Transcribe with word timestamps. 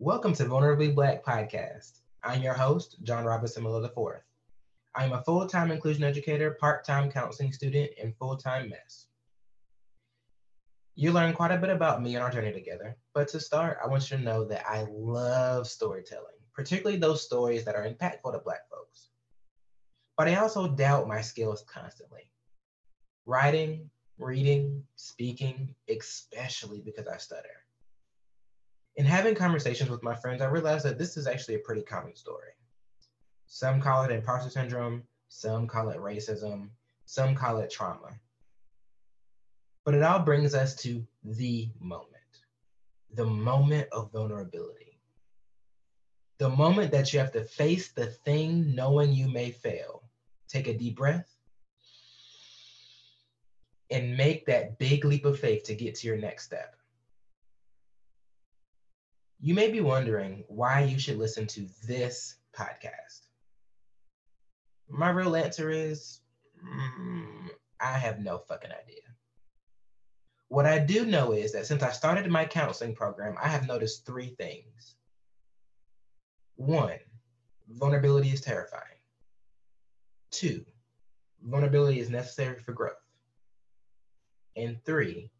Welcome 0.00 0.32
to 0.34 0.44
Vulnerably 0.44 0.94
Black 0.94 1.24
Podcast. 1.24 2.02
I'm 2.22 2.40
your 2.40 2.54
host, 2.54 2.98
John 3.02 3.24
Robinson 3.24 3.64
Miller 3.64 3.84
IV. 3.84 4.22
I'm 4.94 5.12
a 5.12 5.24
full 5.24 5.44
time 5.48 5.72
inclusion 5.72 6.04
educator, 6.04 6.52
part 6.52 6.84
time 6.84 7.10
counseling 7.10 7.52
student, 7.52 7.90
and 8.00 8.14
full 8.16 8.36
time 8.36 8.68
mess. 8.68 9.08
You 10.94 11.10
learn 11.10 11.32
quite 11.32 11.50
a 11.50 11.56
bit 11.56 11.70
about 11.70 12.00
me 12.00 12.14
and 12.14 12.22
our 12.22 12.30
journey 12.30 12.52
together, 12.52 12.96
but 13.12 13.26
to 13.30 13.40
start, 13.40 13.78
I 13.82 13.88
want 13.88 14.08
you 14.08 14.18
to 14.18 14.22
know 14.22 14.44
that 14.44 14.64
I 14.70 14.86
love 14.88 15.66
storytelling, 15.66 16.38
particularly 16.54 16.98
those 16.98 17.24
stories 17.24 17.64
that 17.64 17.74
are 17.74 17.84
impactful 17.84 18.32
to 18.32 18.38
Black 18.38 18.70
folks. 18.70 19.08
But 20.16 20.28
I 20.28 20.36
also 20.36 20.68
doubt 20.68 21.08
my 21.08 21.22
skills 21.22 21.64
constantly. 21.66 22.30
Writing, 23.26 23.90
reading, 24.16 24.84
speaking, 24.94 25.74
especially 25.88 26.82
because 26.82 27.08
I 27.08 27.16
stutter. 27.16 27.64
In 28.98 29.04
having 29.04 29.36
conversations 29.36 29.90
with 29.90 30.02
my 30.02 30.16
friends, 30.16 30.42
I 30.42 30.46
realized 30.46 30.84
that 30.84 30.98
this 30.98 31.16
is 31.16 31.28
actually 31.28 31.54
a 31.54 31.60
pretty 31.60 31.82
common 31.82 32.16
story. 32.16 32.50
Some 33.46 33.80
call 33.80 34.02
it 34.02 34.10
imposter 34.10 34.50
syndrome, 34.50 35.04
some 35.28 35.68
call 35.68 35.90
it 35.90 35.98
racism, 35.98 36.70
some 37.06 37.36
call 37.36 37.58
it 37.58 37.70
trauma. 37.70 38.18
But 39.84 39.94
it 39.94 40.02
all 40.02 40.18
brings 40.18 40.52
us 40.52 40.74
to 40.82 41.06
the 41.22 41.70
moment, 41.78 42.42
the 43.14 43.24
moment 43.24 43.86
of 43.92 44.10
vulnerability. 44.10 44.98
The 46.38 46.48
moment 46.50 46.90
that 46.90 47.12
you 47.12 47.20
have 47.20 47.32
to 47.32 47.44
face 47.44 47.92
the 47.92 48.06
thing 48.06 48.74
knowing 48.74 49.12
you 49.12 49.28
may 49.28 49.52
fail. 49.52 50.02
Take 50.48 50.66
a 50.66 50.76
deep 50.76 50.96
breath 50.96 51.32
and 53.92 54.16
make 54.16 54.44
that 54.46 54.76
big 54.80 55.04
leap 55.04 55.24
of 55.24 55.38
faith 55.38 55.62
to 55.64 55.76
get 55.76 55.94
to 55.96 56.08
your 56.08 56.16
next 56.16 56.46
step. 56.46 56.77
You 59.40 59.54
may 59.54 59.70
be 59.70 59.80
wondering 59.80 60.44
why 60.48 60.82
you 60.82 60.98
should 60.98 61.16
listen 61.16 61.46
to 61.48 61.68
this 61.86 62.36
podcast. 62.56 63.20
My 64.88 65.10
real 65.10 65.36
answer 65.36 65.70
is 65.70 66.20
mm, 66.64 67.48
I 67.80 67.92
have 67.92 68.18
no 68.18 68.38
fucking 68.38 68.70
idea. 68.70 69.02
What 70.48 70.66
I 70.66 70.78
do 70.78 71.04
know 71.04 71.32
is 71.32 71.52
that 71.52 71.66
since 71.66 71.82
I 71.82 71.92
started 71.92 72.28
my 72.30 72.46
counseling 72.46 72.94
program, 72.94 73.36
I 73.40 73.48
have 73.48 73.68
noticed 73.68 74.04
three 74.04 74.34
things. 74.38 74.96
One, 76.56 76.98
vulnerability 77.68 78.30
is 78.30 78.40
terrifying. 78.40 78.82
Two, 80.30 80.64
vulnerability 81.42 82.00
is 82.00 82.10
necessary 82.10 82.58
for 82.58 82.72
growth. 82.72 82.94
And 84.56 84.82
three, 84.84 85.30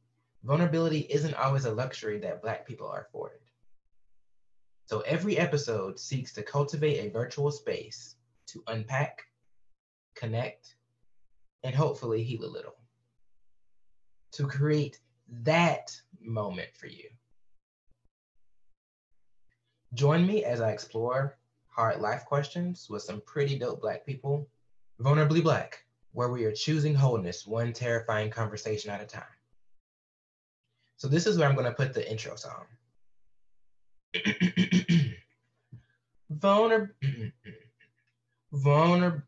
vulnerability 0.44 1.00
isn't 1.10 1.34
always 1.34 1.64
a 1.64 1.72
luxury 1.72 2.18
that 2.20 2.42
Black 2.42 2.66
people 2.66 2.86
are 2.86 3.00
afforded. 3.08 3.40
So 4.88 5.00
every 5.00 5.36
episode 5.36 6.00
seeks 6.00 6.32
to 6.32 6.42
cultivate 6.42 6.96
a 6.98 7.10
virtual 7.10 7.50
space 7.50 8.16
to 8.46 8.64
unpack, 8.68 9.20
connect, 10.14 10.76
and 11.62 11.74
hopefully 11.74 12.22
heal 12.22 12.46
a 12.46 12.46
little. 12.46 12.78
To 14.32 14.46
create 14.46 14.98
that 15.42 15.94
moment 16.22 16.70
for 16.74 16.86
you. 16.86 17.10
Join 19.92 20.26
me 20.26 20.44
as 20.44 20.62
I 20.62 20.70
explore 20.70 21.36
hard 21.66 22.00
life 22.00 22.24
questions 22.24 22.86
with 22.88 23.02
some 23.02 23.20
pretty 23.26 23.58
dope 23.58 23.82
Black 23.82 24.06
people, 24.06 24.48
vulnerably 25.02 25.42
Black 25.42 25.84
where 26.12 26.30
we 26.30 26.46
are 26.46 26.52
choosing 26.52 26.94
wholeness 26.94 27.46
one 27.46 27.74
terrifying 27.74 28.30
conversation 28.30 28.90
at 28.90 29.02
a 29.02 29.06
time. 29.06 29.36
So 30.96 31.08
this 31.08 31.26
is 31.26 31.36
where 31.36 31.46
I'm 31.46 31.54
going 31.54 31.66
to 31.66 31.72
put 31.72 31.92
the 31.92 32.10
intro 32.10 32.36
song. 32.36 32.64
Vulner, 36.30 36.94
vulner, 38.52 39.22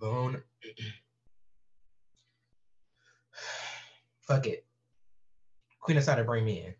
vulner. 0.00 0.42
Fuck 4.22 4.46
it. 4.46 4.64
Queen 5.80 5.98
of 5.98 6.04
bring 6.26 6.44
me 6.44 6.64
in. 6.66 6.74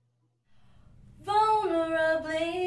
Vulnerably 1.24 2.63